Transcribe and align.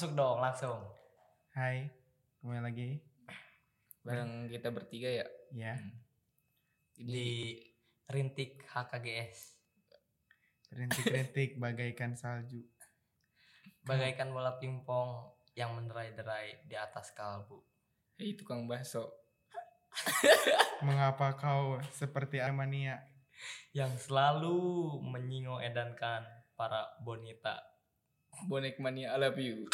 Masuk 0.00 0.16
dong 0.16 0.40
langsung. 0.40 0.80
Hai, 1.52 1.84
kembali 2.40 2.64
lagi. 2.64 2.90
bareng 4.00 4.48
kita 4.48 4.72
bertiga 4.72 5.12
ya 5.12 5.28
Ya, 5.52 5.76
jadi 6.96 7.04
Di 7.04 7.28
Rintik 8.08 8.64
HKGS. 8.64 9.60
rintik-rintik 10.72 11.60
bagaikan 11.60 12.16
salju. 12.16 12.64
Bagaikan 13.92 14.32
bola 14.32 14.56
pingpong 14.56 15.36
yang 15.52 15.76
menderai-derai 15.76 16.64
di 16.64 16.80
atas 16.80 17.12
kalbu. 17.12 17.60
hei 18.16 18.32
tukang 18.40 18.64
bakso 18.64 19.04
Mengapa 20.88 21.36
kau 21.36 21.76
seperti 21.92 22.40
Armania? 22.40 23.04
Yang 23.76 24.08
selalu 24.08 24.96
menyingo 25.04 25.60
edankan 25.60 26.24
para 26.56 26.88
bonita. 27.04 27.68
bonek 28.48 28.80
mania 28.80 29.12
I 29.12 29.18
love 29.20 29.36
you 29.36 29.68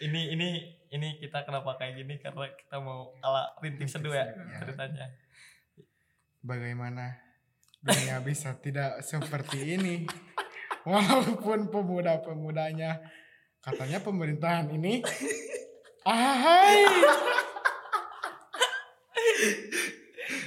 Ini 0.00 0.32
ini 0.32 0.48
ini 0.90 1.08
kita 1.20 1.44
kenapa 1.44 1.76
kayak 1.78 2.00
gini 2.00 2.16
karena 2.18 2.48
kita 2.56 2.80
mau 2.80 3.12
ala 3.22 3.52
rintik 3.60 3.86
seduh 3.86 4.10
ya 4.10 4.26
seduh, 4.26 4.48
ya. 4.48 4.58
ceritanya. 4.64 5.06
Bagaimana 6.40 7.20
dunia 7.84 8.18
bisa 8.24 8.56
tidak 8.58 9.04
seperti 9.04 9.76
ini? 9.76 10.08
Walaupun 10.88 11.68
pemuda-pemudanya 11.68 12.96
katanya 13.60 14.00
pemerintahan 14.00 14.72
ini 14.72 15.04
Ahai, 16.00 16.80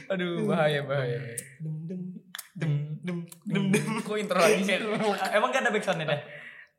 aduh 0.10 0.50
bahaya 0.50 0.82
bahaya 0.82 1.22
Dem 1.62 1.78
dem 1.86 2.02
dem 2.58 2.74
dem 3.06 3.18
dem 3.46 3.64
dem. 3.70 4.02
kok 4.02 4.18
intro 4.18 4.42
lagi 4.42 4.66
sih 4.66 4.82
Emang 5.38 5.54
gak 5.54 5.62
ada 5.62 5.70
backsoundnya 5.70 6.10
deh? 6.10 6.22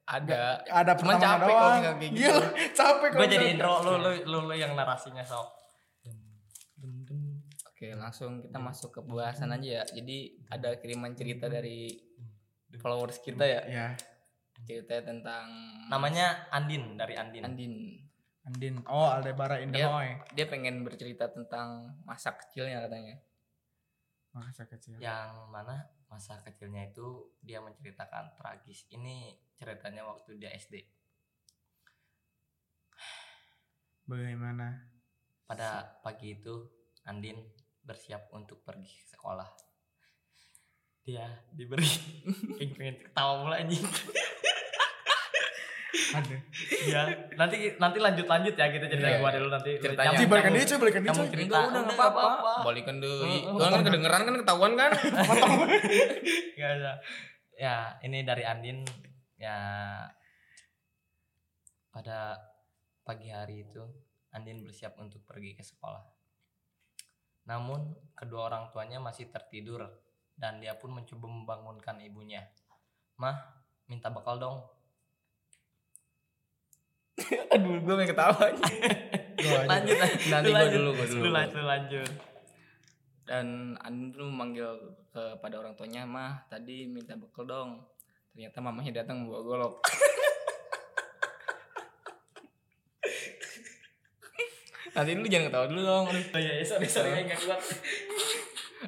Ada 0.05 0.61
ada 0.69 0.93
Cuman 1.01 1.17
capek 1.17 1.49
kalau 1.49 1.65
doang. 1.65 1.81
kayak 1.81 1.97
gitu. 1.99 2.17
Gila, 2.21 2.47
capek 2.77 3.09
Gue 3.11 3.27
jadi 3.27 3.47
intro 3.57 3.73
lu 3.81 3.93
lu 3.97 4.11
lu, 4.29 4.39
lu 4.49 4.55
yang 4.55 4.77
narasinya 4.77 5.25
sok. 5.25 5.49
Dem 6.05 6.19
dem 6.77 6.95
dem. 7.09 7.23
oke 7.65 7.87
langsung 7.97 8.45
kita 8.45 8.61
masuk 8.61 8.91
ke 8.93 9.01
pembahasan 9.01 9.51
aja 9.51 9.81
ya 9.81 9.85
jadi 9.89 10.19
ada 10.49 10.77
kiriman 10.77 11.17
cerita 11.17 11.49
dari 11.49 11.97
followers 12.77 13.19
kita 13.19 13.45
ya 13.45 13.63
Ya, 13.65 13.87
cerita 14.61 15.01
tentang 15.01 15.49
Namanya 15.89 16.49
Andin 16.51 16.95
dari 16.95 17.17
Andin. 17.17 17.43
Andin 17.45 17.75
Andin. 18.45 18.75
Oh, 18.85 19.09
Aldebara. 19.09 19.57
Indahoy. 19.57 20.21
dia 20.37 20.45
pengen 20.45 20.85
bercerita 20.85 21.33
tentang 21.33 21.97
masa 22.05 22.37
kecilnya 22.37 22.85
katanya 22.85 23.17
Masa 24.35 24.67
kecil. 24.67 25.01
Yang 25.01 25.33
mana 25.49 25.87
masa 26.15 26.39
kecilnya 26.47 26.87
itu 26.95 27.34
dia 27.43 27.59
menceritakan 27.59 28.39
tragis. 28.39 28.87
Ini 28.95 29.34
ceritanya 29.59 30.07
waktu 30.07 30.39
dia 30.39 30.55
SD. 30.55 30.79
Bagaimana? 34.07 34.95
Pada 35.42 35.98
pagi 36.07 36.39
itu 36.39 36.70
Andin 37.05 37.42
bersiap 37.83 38.31
untuk 38.31 38.62
pergi 38.62 38.95
ke 38.95 39.07
sekolah. 39.19 39.51
Dia 41.03 41.27
diberi 41.51 41.85
pengen 42.62 43.03
ketawa 43.03 43.42
mula 43.42 43.59
anjing. 43.59 43.83
Ada. 45.95 46.37
Ya, 46.91 47.00
nanti 47.39 47.56
nanti 47.78 47.98
lanjut 48.03 48.27
lanjut 48.27 48.55
ya 48.59 48.67
kita 48.67 48.87
cerita 48.91 49.09
Iya. 49.14 49.19
gua 49.23 49.30
dulu 49.30 49.48
nanti. 49.55 49.70
Ceritanya. 49.79 50.19
Cibarkan 50.19 50.51
nyambung. 50.51 50.67
dia, 50.67 50.70
coy, 50.74 50.79
balikan 50.83 51.02
dia, 51.02 51.13
coy. 51.14 51.29
cerita. 51.30 51.46
Enggak, 51.46 51.63
udah 51.70 51.80
nggak 51.86 51.98
apa-apa. 51.98 52.52
Balikan 52.67 52.96
deui. 52.98 53.36
Heeh. 53.46 53.70
Kan 53.70 53.83
kedengeran 53.86 54.20
kan 54.27 54.35
ketahuan 54.42 54.73
kan? 54.74 54.91
Gak 56.58 56.70
ada. 56.83 56.92
Ya, 57.55 57.74
ini 58.02 58.27
dari 58.27 58.42
Andin 58.42 58.83
ya 59.39 59.57
pada 61.95 62.39
pagi 63.07 63.30
hari 63.30 63.63
itu 63.63 63.83
Andin 64.35 64.67
bersiap 64.67 64.98
untuk 64.98 65.23
pergi 65.23 65.55
ke 65.55 65.63
sekolah. 65.63 66.02
Namun 67.46 67.95
kedua 68.19 68.51
orang 68.51 68.74
tuanya 68.74 68.98
masih 68.98 69.30
tertidur 69.30 69.86
dan 70.35 70.58
dia 70.58 70.74
pun 70.74 70.90
mencoba 70.90 71.30
membangunkan 71.30 72.02
ibunya. 72.02 72.42
Mah, 73.23 73.39
minta 73.86 74.11
bekal 74.11 74.42
dong. 74.42 74.58
Aduh, 77.55 77.79
gue 77.79 77.95
pengen 77.95 78.11
ketawa. 78.11 78.45
Lanjut, 79.45 79.97
Nanti 80.33 80.51
lanjut. 80.51 80.73
dulu, 80.73 80.91
gua 80.97 81.07
dulu. 81.07 81.20
Lu 81.20 81.30
lanjut, 81.30 81.63
lanjut. 81.63 82.11
Dan 83.25 83.47
Andin 83.80 84.08
tuh 84.11 84.25
memanggil 84.25 84.69
kepada 85.11 85.61
orang 85.61 85.75
tuanya, 85.75 86.05
mah 86.05 86.45
tadi 86.48 86.89
minta 86.89 87.13
bekal 87.14 87.45
dong. 87.45 87.70
Ternyata 88.33 88.58
mamanya 88.58 89.05
datang 89.05 89.23
membawa 89.23 89.42
golok. 89.45 89.75
Nanti 94.95 95.11
lu 95.13 95.27
jangan 95.27 95.46
ketawa 95.51 95.67
dulu 95.67 95.83
dong. 95.83 96.05
Oh 96.08 96.14
iya, 96.39 96.52
iya, 96.61 96.64
sorry, 96.64 96.86
sorry, 96.86 97.27
enggak 97.27 97.41
kuat. 97.42 97.61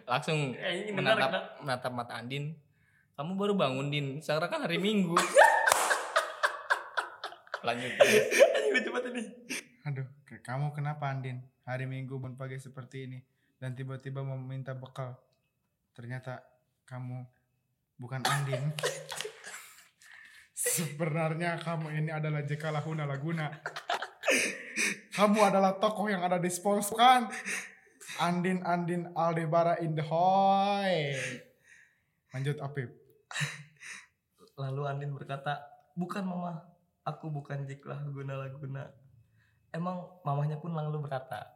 Langsung 0.07 0.55
Eh, 0.55 0.93
menatap, 0.93 1.61
menatap 1.61 1.93
mata 1.93 2.15
Andin. 2.17 2.55
Kamu 3.17 3.33
baru 3.35 3.57
bangun 3.57 3.89
Din. 3.89 4.21
Sekarang 4.21 4.49
kan 4.49 4.61
hari 4.63 4.77
Minggu. 4.77 5.17
Lanjut. 7.65 7.93
Lucu 8.75 8.89
banget 8.93 9.13
ini. 9.15 9.23
Aduh, 9.87 10.07
kamu 10.43 10.75
kenapa 10.75 11.09
Andin? 11.09 11.41
Hari 11.65 11.87
Minggu 11.87 12.19
pun 12.19 12.35
pagi 12.39 12.59
seperti 12.59 13.11
ini 13.11 13.19
dan 13.57 13.73
tiba-tiba 13.73 14.21
mau 14.21 14.37
minta 14.37 14.77
bekal. 14.77 15.17
Ternyata 15.97 16.45
kamu 16.85 17.25
bukan 17.97 18.23
Andin. 18.27 18.75
Sebenarnya 20.77 21.57
kamu 21.61 21.89
ini 22.05 22.11
adalah 22.13 22.45
JK 22.45 22.69
Lahuna 22.69 23.09
Laguna. 23.09 23.49
Kamu 25.17 25.41
adalah 25.41 25.81
tokoh 25.81 26.13
yang 26.13 26.21
ada 26.21 26.37
di 26.37 26.53
sponsor 26.53 26.93
kan? 27.01 27.33
Andin 28.21 28.61
Andin 28.65 29.09
Aldebara 29.17 29.81
in 29.81 29.97
the 29.97 30.05
Hoy. 30.05 31.17
Lanjut 32.37 32.61
Apip. 32.61 32.93
Lalu 34.61 34.83
Andin 34.85 35.13
berkata, 35.17 35.61
bukan 35.97 36.25
mama, 36.25 36.76
aku 37.07 37.31
bukan 37.31 37.63
Jiklah 37.65 38.03
guna 38.11 38.35
laguna. 38.35 38.91
Emang 39.71 40.19
mamanya 40.27 40.59
pun 40.59 40.75
lalu 40.75 41.07
berkata, 41.07 41.47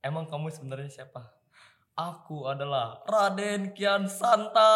emang 0.00 0.30
kamu 0.30 0.54
sebenarnya 0.54 1.02
siapa? 1.02 1.34
Aku 1.98 2.46
adalah 2.46 3.02
Raden 3.04 3.74
Kian 3.74 4.06
Santa. 4.06 4.72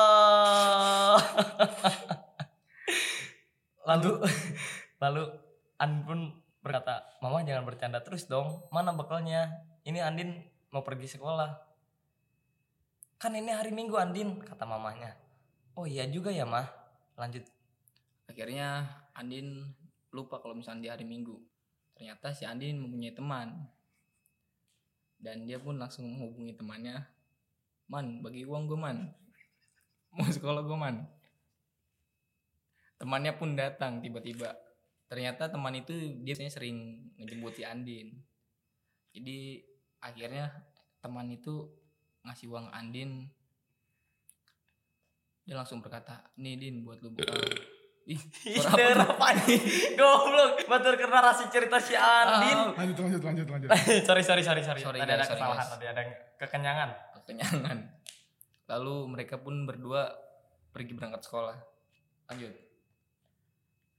lalu, 3.88 4.10
lalu 4.98 5.22
Andin 5.78 6.02
pun 6.04 6.20
berkata, 6.60 7.06
mama 7.22 7.46
jangan 7.46 7.64
bercanda 7.64 8.02
terus 8.02 8.26
dong. 8.26 8.66
Mana 8.74 8.92
bekalnya? 8.92 9.64
Ini 9.86 10.02
Andin 10.02 10.42
mau 10.74 10.82
pergi 10.82 11.14
sekolah. 11.14 11.54
Kan 13.22 13.38
ini 13.38 13.54
hari 13.54 13.70
Minggu 13.72 13.96
Andin, 13.96 14.42
kata 14.42 14.66
mamanya. 14.66 15.14
Oh 15.78 15.86
iya 15.88 16.04
juga 16.10 16.28
ya 16.34 16.44
mah. 16.44 16.66
Lanjut 17.14 17.46
Akhirnya 18.24 18.88
Andin 19.12 19.76
lupa 20.14 20.38
kalau 20.38 20.54
misalnya 20.54 20.80
di 20.86 20.90
hari 20.94 21.04
Minggu. 21.04 21.34
Ternyata 21.98 22.30
si 22.30 22.46
Andin 22.46 22.78
mempunyai 22.78 23.10
teman. 23.10 23.66
Dan 25.18 25.50
dia 25.50 25.58
pun 25.58 25.74
langsung 25.74 26.06
menghubungi 26.06 26.54
temannya. 26.54 27.02
Man, 27.90 28.22
bagi 28.22 28.46
uang 28.46 28.70
gue 28.70 28.78
man. 28.78 29.10
Mau 30.16 30.30
sekolah 30.30 30.62
gue 30.62 30.78
man. 30.78 31.02
Temannya 32.96 33.34
pun 33.34 33.58
datang 33.58 33.98
tiba-tiba. 33.98 34.54
Ternyata 35.10 35.50
teman 35.50 35.74
itu 35.74 35.92
dia 36.22 36.38
sering 36.38 37.10
ngejemput 37.18 37.58
si 37.58 37.62
Andin. 37.66 38.14
Jadi 39.14 39.62
akhirnya 39.98 40.50
teman 41.02 41.28
itu 41.30 41.66
ngasih 42.24 42.48
uang 42.50 42.70
Andin. 42.72 43.28
Dia 45.44 45.60
langsung 45.60 45.84
berkata, 45.84 46.24
nih 46.40 46.56
Din 46.56 46.88
buat 46.88 47.04
lu 47.04 47.12
bekal. 47.12 47.36
Ih, 48.04 48.20
suara 48.60 49.00
apa 49.00 49.32
nih? 49.42 49.56
Goblok, 49.96 50.68
batur 50.68 50.92
ke 50.94 51.08
narasi 51.08 51.48
cerita 51.48 51.80
si 51.80 51.96
Andin. 51.96 52.52
Ah, 52.52 52.76
Lanjut 52.76 53.00
lanjut 53.00 53.22
lanjut 53.24 53.46
lanjut. 53.48 53.68
sorry, 54.08 54.20
sorry, 54.20 54.44
sorry, 54.44 54.60
sorry. 54.60 54.84
Sorry, 54.84 55.00
tadi 55.00 55.08
ada 55.08 55.24
guys, 55.24 55.32
sorry, 55.32 55.40
kesalahan, 55.40 55.56
guys. 55.58 55.72
tadi 55.72 55.86
ada 55.88 56.02
kekenyangan. 56.36 56.88
kekenyangan. 57.16 57.78
Lalu 58.68 58.94
mereka 59.08 59.40
pun 59.40 59.64
berdua 59.64 60.12
pergi 60.68 60.92
berangkat 60.92 61.24
sekolah. 61.24 61.56
Lanjut. 62.28 62.52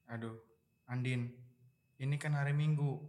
Aduh, 0.08 0.38
Andin. 0.86 1.34
Ini 1.98 2.16
kan 2.16 2.38
hari 2.38 2.54
Minggu. 2.54 3.02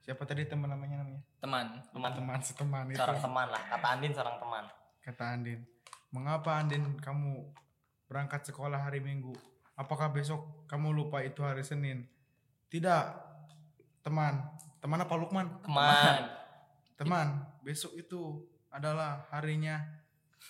Siapa 0.00 0.24
tadi 0.24 0.48
teman 0.48 0.72
namanya 0.72 1.04
namanya? 1.04 1.20
Teman, 1.38 1.66
Teman, 1.92 2.12
Teman 2.16 2.40
seteman 2.40 2.84
itu. 2.88 2.96
seorang 2.96 3.20
teman 3.20 3.46
lah. 3.52 3.62
Kata 3.68 3.86
Andin 3.92 4.12
seorang 4.16 4.36
teman. 4.40 4.64
Kata 5.04 5.24
Andin. 5.28 5.60
Mengapa 6.08 6.56
Andin 6.56 6.96
kamu 6.96 7.52
berangkat 8.08 8.48
sekolah 8.48 8.80
hari 8.80 9.04
Minggu? 9.04 9.36
Apakah 9.78 10.10
besok 10.10 10.66
kamu 10.66 10.90
lupa 10.90 11.22
itu 11.22 11.38
hari 11.46 11.62
Senin? 11.62 12.02
Tidak. 12.66 13.04
Teman. 14.02 14.42
Teman 14.82 14.98
apa 15.06 15.14
Lukman? 15.14 15.46
Teman. 15.62 16.22
Teman, 16.98 17.46
besok 17.62 17.94
itu 17.94 18.42
adalah 18.74 19.30
harinya 19.30 19.78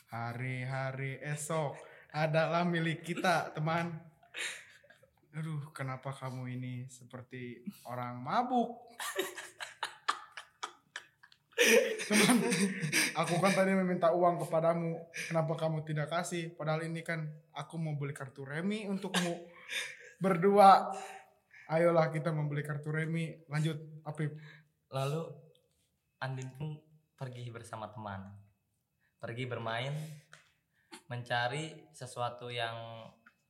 hari-hari 0.08 1.20
esok 1.20 1.76
adalah 2.08 2.64
milik 2.64 3.04
kita, 3.04 3.52
teman. 3.52 3.92
Aduh, 5.36 5.68
kenapa 5.76 6.08
kamu 6.16 6.48
ini 6.56 6.74
seperti 6.88 7.60
orang 7.84 8.16
mabuk? 8.24 8.80
Teman, 12.08 12.36
aku 13.12 13.34
kan 13.40 13.52
tadi 13.52 13.76
meminta 13.76 14.10
uang 14.10 14.40
kepadamu. 14.46 14.96
Kenapa 15.28 15.52
kamu 15.54 15.84
tidak 15.84 16.08
kasih? 16.08 16.52
Padahal 16.56 16.88
ini 16.88 17.04
kan 17.04 17.28
aku 17.52 17.76
mau 17.76 17.94
beli 17.94 18.16
kartu 18.16 18.48
remi 18.48 18.88
untukmu 18.88 19.36
berdua. 20.18 20.90
Ayolah 21.68 22.08
kita 22.08 22.32
membeli 22.32 22.64
kartu 22.64 22.88
remi. 22.88 23.36
Lanjut, 23.46 23.76
Apip. 24.08 24.32
Lalu 24.88 25.22
Andin 26.18 26.48
pun 26.56 26.80
pergi 27.14 27.46
bersama 27.52 27.92
teman. 27.92 28.24
Pergi 29.20 29.44
bermain, 29.44 29.92
mencari 31.12 31.92
sesuatu 31.92 32.48
yang 32.48 33.04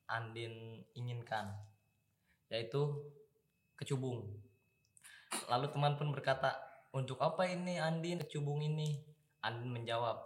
Andin 0.08 0.82
inginkan, 0.96 1.52
yaitu 2.48 2.96
kecubung. 3.76 4.24
Lalu 5.52 5.68
teman 5.68 5.94
pun 6.00 6.08
berkata, 6.10 6.67
untuk 6.92 7.20
apa 7.20 7.44
ini 7.48 7.76
Andin 7.76 8.24
kecubung 8.24 8.64
ini? 8.64 9.04
Andin 9.44 9.70
menjawab, 9.70 10.18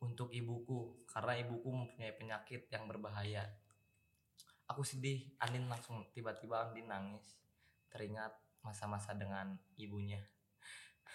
untuk 0.00 0.32
ibuku, 0.32 1.04
karena 1.08 1.36
ibuku 1.40 1.72
mempunyai 1.72 2.12
penyakit 2.16 2.68
yang 2.72 2.88
berbahaya. 2.88 3.44
Aku 4.70 4.82
sedih, 4.82 5.36
Andin 5.42 5.68
langsung 5.68 6.06
tiba-tiba 6.12 6.70
Andin 6.70 6.88
nangis, 6.88 7.36
teringat 7.90 8.32
masa-masa 8.62 9.14
dengan 9.14 9.58
ibunya. 9.78 10.20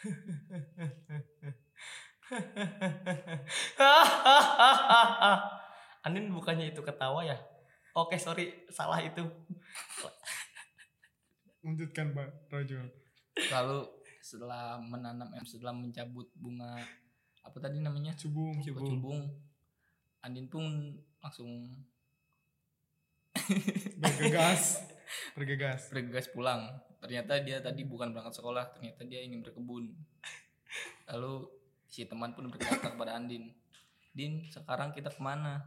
Andin 6.08 6.34
bukannya 6.34 6.72
itu 6.74 6.82
ketawa 6.82 7.26
ya? 7.28 7.38
Oke 7.92 8.16
sorry 8.16 8.64
salah 8.72 9.04
itu. 9.04 9.20
Lanjutkan, 11.62 12.16
Pak 12.16 12.50
Rojul. 12.50 12.90
Lalu 13.52 14.01
setelah 14.22 14.78
menanam 14.78 15.34
setelah 15.44 15.74
mencabut 15.74 16.30
bunga 16.38 16.78
apa 17.42 17.58
tadi 17.58 17.82
namanya? 17.82 18.14
Cubung. 18.14 18.62
Kecubung. 18.62 19.26
Andin 20.22 20.46
pun 20.46 20.94
langsung 21.22 21.74
Bergegas. 23.98 24.86
Bergegas. 25.36 25.92
bergegas 25.92 26.28
pulang. 26.32 26.70
Ternyata 27.02 27.42
dia 27.42 27.58
tadi 27.60 27.84
bukan 27.84 28.14
berangkat 28.14 28.38
sekolah, 28.38 28.78
ternyata 28.78 29.02
dia 29.04 29.26
ingin 29.26 29.42
berkebun. 29.42 29.92
Lalu 31.10 31.50
si 31.90 32.06
teman 32.08 32.38
pun 32.38 32.48
berkata 32.48 32.94
kepada 32.94 33.18
Andin, 33.18 33.52
Din, 34.12 34.48
sekarang 34.48 34.96
kita 34.96 35.12
ke 35.12 35.20
mana? 35.20 35.66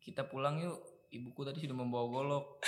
Kita 0.00 0.26
pulang 0.26 0.58
yuk, 0.58 0.80
ibuku 1.12 1.46
tadi 1.46 1.62
sudah 1.62 1.76
membawa 1.76 2.06
golok. 2.08 2.46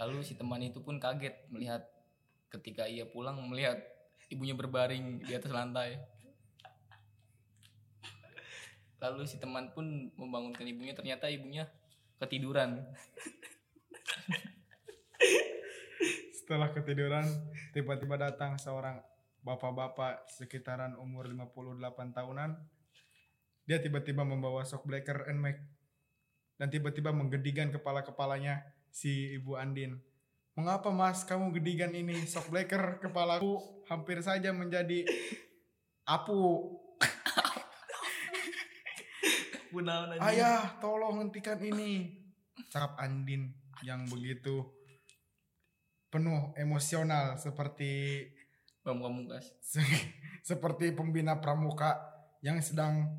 Lalu 0.00 0.24
si 0.24 0.34
teman 0.34 0.62
itu 0.62 0.82
pun 0.82 0.98
kaget 0.98 1.46
melihat 1.52 1.86
ketika 2.50 2.86
ia 2.86 3.04
pulang 3.08 3.38
melihat 3.46 3.78
ibunya 4.30 4.54
berbaring 4.54 5.22
di 5.22 5.32
atas 5.34 5.52
lantai. 5.52 5.98
Lalu 8.96 9.28
si 9.28 9.36
teman 9.36 9.70
pun 9.76 10.10
membangunkan 10.16 10.64
ibunya, 10.64 10.96
ternyata 10.96 11.28
ibunya 11.28 11.68
ketiduran. 12.16 12.80
Setelah 16.32 16.72
ketiduran, 16.72 17.26
tiba-tiba 17.76 18.16
datang 18.16 18.56
seorang 18.56 19.02
bapak-bapak 19.44 20.26
sekitaran 20.30 20.96
umur 20.96 21.28
58 21.28 22.16
tahunan. 22.16 22.50
Dia 23.66 23.82
tiba-tiba 23.82 24.22
membawa 24.22 24.62
shock 24.62 24.86
breaker 24.86 25.26
and 25.30 25.42
Mac. 25.42 25.58
Dan 26.56 26.72
tiba-tiba 26.72 27.12
menggedigan 27.12 27.68
kepala-kepalanya 27.68 28.64
si 28.88 29.36
Ibu 29.36 29.60
Andin. 29.60 30.00
Mengapa 30.56 30.88
mas 30.88 31.20
kamu 31.28 31.52
gedigan 31.60 31.92
ini 31.92 32.24
shock 32.24 32.48
breaker 32.48 32.96
kepalaku 33.04 33.60
hampir 33.92 34.24
saja 34.24 34.56
menjadi 34.56 35.04
apu. 36.08 36.72
Ayah 40.16 40.80
tolong 40.80 41.20
hentikan 41.20 41.60
ini. 41.60 42.08
Cakap 42.72 42.96
Andin 42.96 43.52
yang 43.84 44.08
begitu 44.08 44.64
penuh 46.08 46.56
emosional 46.56 47.36
seperti. 47.36 48.24
Se- 49.60 50.08
seperti 50.40 50.96
pembina 50.96 51.36
pramuka 51.36 52.00
yang 52.40 52.64
sedang 52.64 53.12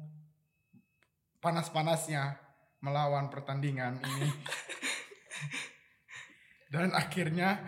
panas-panasnya 1.37 2.33
melawan 2.81 3.29
pertandingan 3.29 4.01
ini. 4.01 4.29
Dan 6.67 6.91
akhirnya 6.91 7.63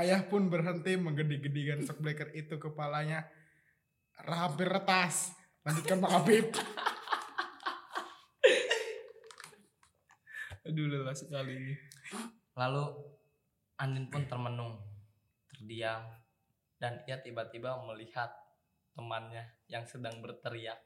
ayah 0.00 0.24
pun 0.24 0.48
berhenti 0.48 0.96
menggedi-gedikan 0.96 1.84
shock 1.84 2.00
breaker 2.00 2.32
itu 2.32 2.56
kepalanya 2.56 3.28
hampir 4.24 4.68
retas. 4.68 5.32
Lanjutkan 5.64 6.00
Pak 6.00 6.12
Habib. 6.12 6.46
Aduh 10.68 10.86
lelah 10.88 11.16
sekali 11.16 11.52
ini. 11.56 11.74
Lalu 12.56 12.84
Andin 13.80 14.12
pun 14.12 14.28
termenung, 14.28 14.76
terdiam, 15.48 16.04
dan 16.76 17.00
ia 17.08 17.16
tiba-tiba 17.16 17.80
melihat 17.88 18.28
temannya 18.92 19.56
yang 19.72 19.88
sedang 19.88 20.20
berteriak, 20.20 20.76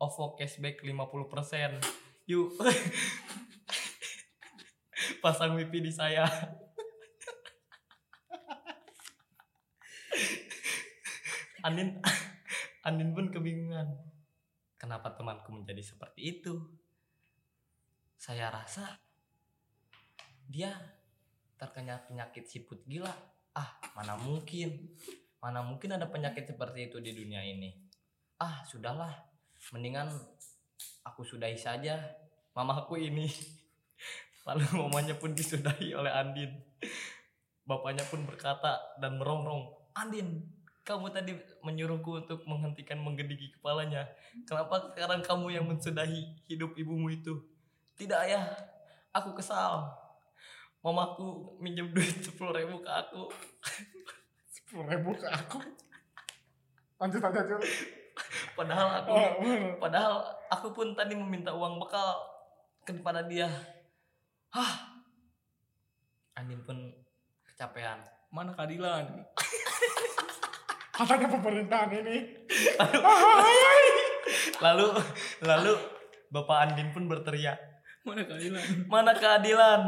OVO 0.00 0.40
cashback 0.40 0.80
50%. 0.80 1.84
Yuk, 2.24 2.56
pasang 5.22 5.54
wifi 5.54 5.78
di 5.78 5.92
saya. 5.94 6.26
Andin, 11.62 12.02
Andin 12.82 13.14
pun 13.14 13.30
kebingungan. 13.30 13.86
Kenapa 14.74 15.14
temanku 15.14 15.54
menjadi 15.54 15.78
seperti 15.78 16.42
itu? 16.42 16.58
Saya 18.18 18.50
rasa 18.50 18.98
dia 20.50 20.74
terkena 21.54 22.02
penyakit 22.02 22.50
siput 22.50 22.82
gila. 22.90 23.14
Ah, 23.54 23.78
mana 23.94 24.18
mungkin? 24.18 24.98
Mana 25.38 25.62
mungkin 25.62 25.94
ada 25.94 26.10
penyakit 26.10 26.50
seperti 26.50 26.90
itu 26.90 26.98
di 26.98 27.14
dunia 27.14 27.46
ini? 27.46 27.70
Ah, 28.42 28.66
sudahlah. 28.66 29.14
Mendingan 29.70 30.10
aku 31.06 31.22
sudahi 31.22 31.54
saja 31.54 32.02
mamaku 32.58 32.98
ini. 32.98 33.30
Lalu 34.46 34.64
mamanya 34.82 35.14
pun 35.16 35.32
disudahi 35.32 35.94
oleh 35.94 36.10
Andin. 36.10 36.50
Bapaknya 37.62 38.02
pun 38.10 38.26
berkata 38.26 38.78
dan 38.98 39.16
merongrong, 39.22 39.70
Andin, 39.94 40.42
kamu 40.82 41.14
tadi 41.14 41.32
menyuruhku 41.62 42.26
untuk 42.26 42.42
menghentikan 42.42 42.98
menggedigi 42.98 43.54
kepalanya. 43.54 44.10
Kenapa 44.48 44.90
sekarang 44.90 45.22
kamu 45.22 45.46
yang 45.54 45.64
mensudahi 45.70 46.42
hidup 46.50 46.74
ibumu 46.74 47.06
itu? 47.06 47.38
Tidak 47.94 48.18
ayah, 48.18 48.50
aku 49.14 49.30
kesal. 49.38 49.94
Mamaku 50.82 51.54
minjem 51.62 51.94
duit 51.94 52.18
sepuluh 52.26 52.50
ribu 52.58 52.82
ke 52.82 52.90
aku. 52.90 53.30
Sepuluh 54.50 54.90
ribu 54.90 55.14
ke 55.14 55.30
aku. 55.30 55.62
Lanjut 56.98 57.22
aja 57.22 57.40
Jul. 57.46 57.62
Padahal 58.58 58.88
aku, 59.04 59.10
Oh, 59.14 59.30
bener. 59.38 59.78
padahal 59.78 60.14
aku 60.50 60.74
pun 60.74 60.98
tadi 60.98 61.14
meminta 61.14 61.54
uang 61.54 61.78
bekal 61.78 62.18
kepada 62.82 63.22
dia. 63.22 63.46
Hah? 64.52 65.00
Andin 66.36 66.60
pun 66.68 66.76
kecapean. 67.48 68.04
Mana 68.28 68.52
keadilan? 68.52 69.04
Katanya 70.96 71.28
pemerintahan 71.32 71.88
ini. 72.04 72.16
Lalu, 74.60 74.86
lalu 75.40 75.72
Bapak 76.28 76.68
Andin 76.68 76.92
pun 76.92 77.08
berteriak, 77.08 77.56
Mana 78.04 78.24
keadilan? 78.28 78.64
mana 78.88 79.12
keadilan? 79.16 79.80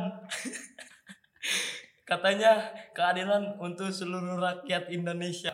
Katanya 2.04 2.72
keadilan 2.92 3.56
untuk 3.60 3.88
seluruh 3.88 4.36
rakyat 4.36 4.92
Indonesia. 4.92 5.52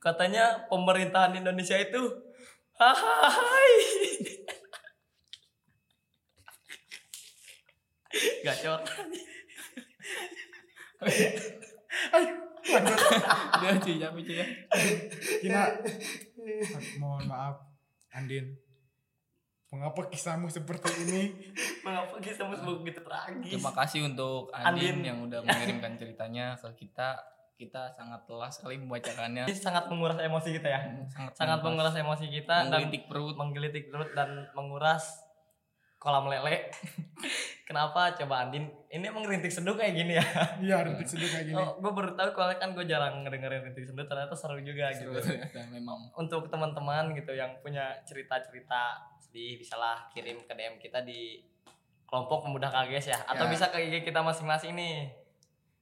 Katanya 0.00 0.68
pemerintahan 0.68 1.36
Indonesia 1.36 1.76
itu 1.76 2.00
hai. 2.76 4.03
Gacor. 8.44 8.80
Lanjut. 12.12 12.38
Dia 13.60 13.70
cuy, 13.76 13.96
capek 14.00 14.22
cuy 14.24 14.36
ya. 14.40 14.46
Kina, 15.40 15.62
mohon 17.00 17.24
maaf, 17.28 17.60
Andin. 18.12 18.56
Mengapa 19.68 20.06
kisahmu 20.06 20.46
seperti 20.46 20.86
ini? 21.08 21.22
Mengapa 21.82 22.14
kita 22.22 22.46
harus 22.46 22.62
begitu 22.62 23.02
tragis? 23.02 23.58
Terima 23.58 23.74
kasih 23.74 24.06
untuk 24.06 24.48
Andin, 24.54 25.02
Andin. 25.02 25.08
yang 25.08 25.18
udah 25.26 25.40
mengirimkan 25.42 25.98
ceritanya 25.98 26.54
ke 26.56 26.86
kita. 26.86 27.18
Kita 27.54 27.86
sangat 27.94 28.26
lelah 28.26 28.50
sekali 28.50 28.82
membacakannya. 28.82 29.46
Ini 29.46 29.54
sangat 29.54 29.86
menguras 29.86 30.18
emosi 30.18 30.58
kita 30.58 30.68
ya. 30.74 30.80
Sangat 31.06 31.32
Sangat 31.38 31.58
menguras 31.62 31.94
emosi 31.94 32.26
kita 32.26 32.66
dan 32.66 32.70
menggelitik 32.70 33.06
perut. 33.06 33.34
menggelitik 33.38 33.84
perut 33.94 34.10
dan 34.10 34.50
menguras 34.58 35.23
kolam 36.04 36.28
lele. 36.28 36.68
Kenapa 37.64 38.12
coba 38.12 38.44
Andin? 38.44 38.68
Ini 38.86 39.08
emang 39.08 39.24
rintik 39.24 39.48
seduh 39.48 39.72
kayak 39.72 39.96
gini 39.96 40.20
ya? 40.20 40.26
Iya, 40.60 40.84
rintik 40.84 41.08
seduh 41.08 41.24
kayak 41.24 41.48
gini. 41.48 41.56
Oh, 41.56 41.80
gue 41.80 41.90
baru 41.90 42.12
tahu 42.12 42.36
kalau 42.36 42.52
kan 42.54 42.76
gue 42.76 42.84
jarang 42.84 43.24
ngedengerin 43.24 43.64
rintik 43.64 43.88
seduh 43.88 44.04
ternyata 44.04 44.36
seru 44.36 44.60
juga 44.60 44.92
Seru 44.92 45.16
gitu. 45.16 45.24
ternyata 45.24 45.64
memang 45.74 46.12
Untuk 46.12 46.52
teman-teman 46.52 47.16
gitu 47.16 47.32
yang 47.32 47.56
punya 47.58 47.96
cerita-cerita 48.04 49.00
sedih 49.18 49.56
bisalah 49.56 50.12
kirim 50.12 50.44
ke 50.44 50.52
DM 50.52 50.76
kita 50.76 51.00
di 51.00 51.40
kelompok 52.04 52.44
pemuda 52.44 52.68
kages 52.68 53.10
ya 53.10 53.18
atau 53.24 53.48
Ya. 53.48 53.50
bisa 53.50 53.72
ke 53.72 53.80
IG 53.80 54.04
kita 54.04 54.20
masing-masing 54.20 54.76
nih. 54.76 55.08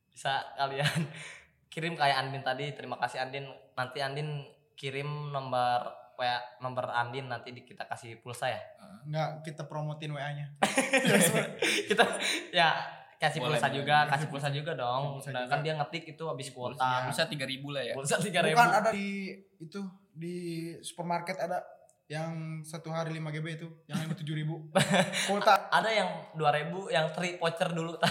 Bisa 0.09 0.39
kalian 0.55 0.87
kirim 1.75 1.99
kayak 1.99 2.23
Andin 2.23 2.47
tadi. 2.47 2.71
Terima 2.71 2.95
kasih 2.95 3.27
Andin. 3.27 3.51
Nanti 3.75 3.99
Andin 3.99 4.47
kirim 4.73 5.35
nomor 5.35 5.83
WA 6.15 6.37
nomor 6.59 6.89
Andin 6.89 7.27
nanti 7.27 7.51
di- 7.51 7.63
kita 7.63 7.85
kasih 7.85 8.19
pulsa 8.19 8.47
ya. 8.47 8.61
Enggak, 9.03 9.43
kita 9.43 9.65
promotin 9.65 10.11
WA-nya. 10.11 10.47
kita 11.89 12.05
ya 12.51 12.71
kasih 13.17 13.39
Boleh, 13.39 13.55
pulsa 13.55 13.67
boleh. 13.67 13.77
juga, 13.79 13.97
kasih 14.09 14.27
pulsa 14.29 14.49
juga 14.49 14.73
dong. 14.75 15.19
Pulsa 15.19 15.31
Nah, 15.31 15.43
juga. 15.43 15.51
kan 15.51 15.59
dia 15.61 15.75
ngetik 15.75 16.05
itu 16.09 16.25
habis 16.25 16.49
kuota. 16.51 17.07
bisa 17.07 17.27
tiga 17.27 17.45
ribu 17.45 17.71
lah 17.71 17.83
ya 17.83 17.95
Pulsa 17.95 18.19
tiga 18.19 18.41
ribu. 18.41 18.55
Bukan 18.55 18.71
ada 18.73 18.91
di 18.91 19.31
itu 19.57 19.81
di 20.13 20.37
supermarket 20.81 21.39
ada 21.39 21.63
yang 22.07 22.61
satu 22.61 22.93
hari 22.93 23.09
5 23.11 23.33
GB 23.33 23.47
itu, 23.57 23.69
yang 23.89 23.97
ini 23.99 24.13
7 24.13 24.21
ribu. 24.37 24.69
Kuota. 25.31 25.73
Ada 25.73 25.89
yang 25.89 26.09
dua 26.35 26.53
ribu, 26.53 26.85
yang 26.87 27.09
tri 27.09 27.39
voucher 27.39 27.73
dulu. 27.73 27.97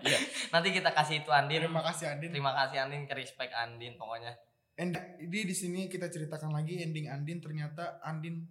Iya. 0.00 0.18
Nanti 0.50 0.72
kita 0.72 0.90
kasih 0.90 1.22
itu 1.22 1.30
Andin. 1.30 1.62
Terima 1.62 1.84
kasih 1.84 2.06
Andin. 2.08 2.30
Terima 2.32 2.50
kasih 2.56 2.82
Andin, 2.82 3.04
ke 3.04 3.14
respect 3.14 3.52
Andin 3.52 3.94
pokoknya. 3.94 4.32
And 4.78 4.94
di 5.18 5.42
di 5.42 5.54
sini 5.54 5.90
kita 5.90 6.06
ceritakan 6.06 6.54
lagi 6.54 6.78
ending 6.78 7.10
Andin. 7.10 7.42
Ternyata 7.42 7.98
Andin 8.06 8.46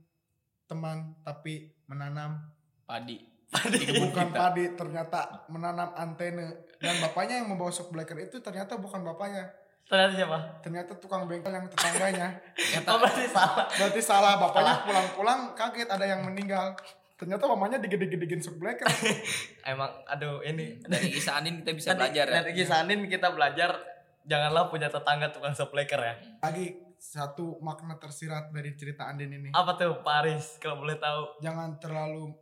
teman 0.67 1.15
tapi 1.23 1.71
menanam 1.87 2.51
padi. 2.83 3.23
Di 3.47 3.79
kebun 3.79 4.11
bukan 4.11 4.27
kita. 4.27 4.35
padi 4.35 4.63
ternyata 4.75 5.47
menanam 5.47 5.95
antene. 5.95 6.67
Dan 6.83 6.99
bapaknya 6.99 7.39
yang 7.39 7.47
membawa 7.47 7.71
shock 7.71 7.95
breaker 7.95 8.19
itu 8.19 8.43
ternyata 8.43 8.75
bukan 8.75 9.07
bapaknya. 9.07 9.47
Ternyata 9.87 10.13
siapa? 10.19 10.37
ternyata 10.59 10.91
tukang 10.99 11.23
bengkel 11.31 11.47
yang 11.47 11.63
tetangganya. 11.71 12.35
Ternyata. 12.59 12.87
Oh 12.91 12.99
berarti 12.99 13.23
salah. 13.31 13.65
berarti 13.71 14.01
salah 14.03 14.33
bapaknya 14.35 14.75
pulang-pulang 14.83 15.39
kaget 15.55 15.87
ada 15.87 16.03
yang 16.03 16.27
meninggal. 16.27 16.75
Ternyata 17.17 17.49
mamanya 17.49 17.81
digede-gedein 17.81 18.43
shock 18.45 18.61
breaker 18.61 18.85
Emang 19.71 19.89
aduh 20.05 20.37
ini 20.45 20.77
dari 20.85 21.09
kisah 21.09 21.41
Andin 21.41 21.65
kita 21.65 21.73
bisa 21.73 21.89
Tadi 21.95 22.13
belajar 22.13 22.25
ya. 22.29 22.35
Dari 22.43 22.51
kisah 22.53 22.77
Andin 22.85 23.01
kita 23.09 23.33
belajar 23.33 23.96
janganlah 24.27 24.67
punya 24.67 24.87
tetangga 24.87 25.31
tukang 25.31 25.51
supleker 25.51 25.97
ya. 25.97 26.13
lagi 26.39 26.67
satu 26.93 27.57
makna 27.57 27.95
tersirat 27.95 28.49
dari 28.49 28.73
cerita 28.73 29.05
Andin 29.05 29.29
ini 29.31 29.49
Apa 29.51 29.73
tuh 29.73 30.01
Paris 30.01 30.57
kalau 30.57 30.81
boleh 30.81 30.97
tahu? 30.97 31.39
jangan 31.39 31.77
terlalu 31.77 32.33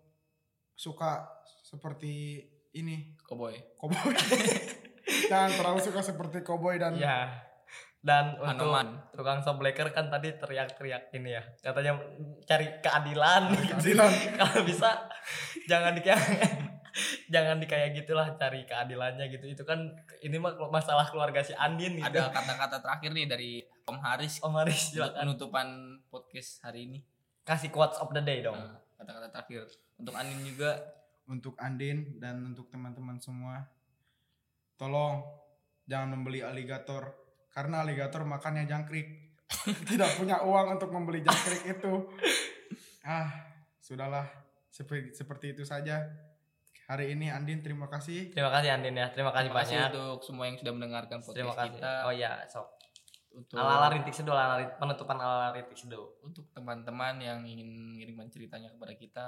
suka 0.72 1.28
seperti 1.62 2.40
ini 2.74 3.16
Koboy 3.20 3.56
koboi 3.76 4.16
jangan 5.32 5.52
terlalu 5.54 5.80
suka 5.80 6.02
seperti 6.02 6.42
koboi 6.42 6.76
dan 6.76 6.96
Iya. 6.96 7.46
Dan 8.00 8.38
untuk 8.38 8.70
Anoman. 8.70 9.02
tukang 9.12 9.42
sobleker 9.42 9.90
kan 9.90 10.14
tadi 10.14 10.30
teriak-teriak 10.32 11.10
ini 11.12 11.34
ya. 11.34 11.42
Katanya 11.58 11.98
cari 12.46 12.78
keadilan. 12.78 13.50
Keadilan. 13.50 14.12
Kalau 14.38 14.62
bisa 14.62 15.10
jangan 15.66 15.98
di 15.98 16.06
kayak 16.06 16.22
jangan 17.30 17.58
di 17.58 17.68
kayak 17.68 17.98
gitulah 17.98 18.28
cari 18.38 18.66
keadilannya 18.66 19.26
gitu. 19.34 19.46
Itu 19.50 19.64
kan 19.66 19.94
ini 20.22 20.38
mah 20.38 20.58
masalah 20.70 21.06
keluarga 21.10 21.42
si 21.42 21.54
Andin 21.58 21.98
gitu. 21.98 22.06
ada 22.06 22.30
kata-kata 22.30 22.82
terakhir 22.82 23.12
nih 23.14 23.26
dari 23.26 23.52
Om 23.86 23.98
Haris 24.02 24.42
Om 24.42 24.54
Haris 24.58 24.82
untuk 24.94 24.94
silakan. 24.98 25.22
penutupan 25.22 25.68
podcast 26.10 26.52
hari 26.66 26.90
ini. 26.90 27.00
Kasih 27.46 27.70
quotes 27.70 28.02
of 28.02 28.10
the 28.14 28.22
day 28.22 28.42
dong. 28.42 28.58
Nah, 28.58 28.82
kata-kata 28.98 29.28
terakhir. 29.30 29.70
Untuk 30.02 30.14
Andin 30.18 30.40
juga. 30.42 30.72
Untuk 31.26 31.54
Andin 31.58 32.22
dan 32.22 32.54
untuk 32.54 32.70
teman-teman 32.70 33.18
semua 33.18 33.66
tolong 34.78 35.26
jangan 35.90 36.14
membeli 36.14 36.46
aligator 36.46 37.16
karena 37.50 37.82
aligator 37.82 38.22
makannya 38.26 38.70
jangkrik. 38.70 39.38
Tidak 39.90 40.18
punya 40.18 40.42
uang 40.42 40.78
untuk 40.78 40.90
membeli 40.94 41.22
jangkrik 41.22 41.80
itu. 41.80 41.94
Ah 43.06 43.30
sudahlah. 43.78 44.26
Seperti 44.74 45.14
seperti 45.14 45.54
itu 45.54 45.62
saja 45.62 46.10
hari 46.86 47.12
ini 47.12 47.28
Andin 47.28 47.60
terima 47.60 47.86
kasih 47.86 48.30
Terima 48.30 48.50
kasih 48.50 48.70
Andin 48.72 48.94
ya. 48.94 49.10
Terima 49.10 49.30
kasih 49.30 49.50
terima 49.50 49.60
kasih 49.60 49.76
banyak. 49.76 49.90
untuk 49.92 50.20
semua 50.22 50.46
yang 50.46 50.58
sudah 50.58 50.72
mendengarkan 50.72 51.18
podcast 51.20 51.34
Terima 51.36 51.54
kasih. 51.54 51.72
kita 51.76 51.92
Oh 52.02 52.14
iya, 52.14 52.32
sok. 52.46 52.68
untuk 53.32 53.58
Ala-ala 53.58 53.92
rintik 53.92 54.14
seduh, 54.14 54.32
ala 54.32 54.64
penutupan 54.76 55.18
ala 55.18 55.52
rintik 55.52 55.76
seduh. 55.76 56.08
untuk 56.22 56.48
teman-teman 56.52 57.20
yang 57.20 57.44
ingin 57.44 57.68
mengirimkan 57.68 58.30
ceritanya 58.30 58.70
kepada 58.70 58.94
kita 58.94 59.28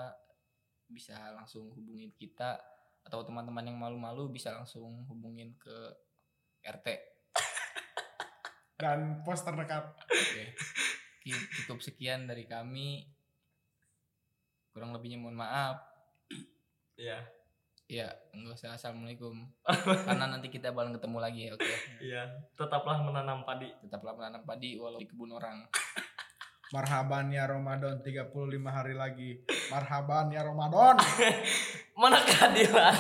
bisa 0.88 1.18
langsung 1.34 1.68
hubungin 1.70 2.14
kita 2.14 2.56
atau 3.04 3.20
teman-teman 3.22 3.64
yang 3.64 3.76
malu-malu 3.76 4.30
bisa 4.30 4.52
langsung 4.52 5.04
hubungin 5.06 5.52
ke 5.56 5.76
RT. 6.62 6.88
dan 8.80 9.20
pos 9.22 9.42
terdekat 9.42 9.92
Oke. 10.06 10.56
Ki- 11.20 11.48
Cukup 11.60 11.82
sekian 11.82 12.24
dari 12.24 12.46
kami. 12.46 13.04
Kurang 14.70 14.94
lebihnya 14.94 15.18
mohon 15.18 15.36
maaf. 15.36 15.84
Iya. 17.88 18.12
Ya, 18.12 18.36
enggak 18.36 18.60
usah 18.60 18.76
assalamualaikum. 18.76 19.48
Karena 20.08 20.28
nanti 20.28 20.52
kita 20.52 20.76
bakal 20.76 21.00
ketemu 21.00 21.18
lagi 21.24 21.42
ya, 21.48 21.52
oke. 21.56 21.76
Iya, 22.04 22.24
tetaplah 22.60 23.00
menanam 23.00 23.48
padi. 23.48 23.72
Tetaplah 23.80 24.12
menanam 24.12 24.44
padi 24.44 24.76
walau 24.76 25.00
di 25.00 25.08
kebun 25.08 25.32
orang. 25.32 25.64
marhaban 26.76 27.32
ya 27.32 27.48
Ramadan 27.48 28.04
35 28.04 28.28
hari 28.68 28.92
lagi 28.92 29.40
marhaban 29.72 30.28
ya 30.36 30.44
Ramadan 30.44 31.00
Mana 32.00 32.20
keadilan? 32.22 32.94